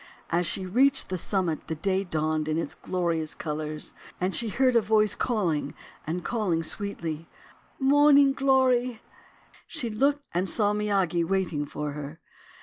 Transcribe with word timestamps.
As 0.31 0.47
she 0.47 0.65
reached 0.65 1.09
the 1.09 1.15
summit 1.17 1.67
the 1.67 1.75
day 1.75 2.03
dawned 2.03 2.47
in 2.47 2.57
all 2.57 2.63
its 2.63 2.73
glorious 2.73 3.35
colours. 3.35 3.93
And 4.19 4.33
she 4.33 4.49
heard 4.49 4.75
a 4.75 4.81
voice 4.81 5.13
calling, 5.13 5.75
and 6.07 6.25
calling 6.25 6.63
sweetly:— 6.63 7.29
"Morning 7.79 8.33
Glory!" 8.33 9.03
She 9.67 9.91
looked 9.91 10.23
and 10.33 10.49
saw 10.49 10.73
Miyagi 10.73 11.23
waiting 11.23 11.67
for 11.67 11.91
her. 11.91 12.19